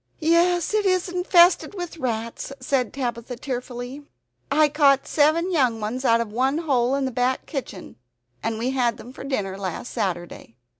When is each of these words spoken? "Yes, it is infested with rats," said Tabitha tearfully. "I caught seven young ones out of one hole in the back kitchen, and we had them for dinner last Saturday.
"Yes, 0.17 0.73
it 0.73 0.83
is 0.87 1.09
infested 1.09 1.75
with 1.75 1.99
rats," 1.99 2.51
said 2.59 2.91
Tabitha 2.91 3.35
tearfully. 3.35 4.01
"I 4.49 4.67
caught 4.67 5.05
seven 5.07 5.51
young 5.51 5.79
ones 5.79 6.03
out 6.03 6.19
of 6.19 6.31
one 6.33 6.57
hole 6.57 6.95
in 6.95 7.05
the 7.05 7.11
back 7.11 7.45
kitchen, 7.45 7.97
and 8.41 8.57
we 8.57 8.71
had 8.71 8.97
them 8.97 9.13
for 9.13 9.23
dinner 9.23 9.59
last 9.59 9.93
Saturday. 9.93 10.55